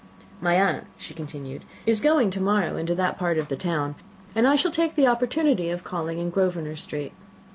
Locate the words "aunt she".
0.55-1.13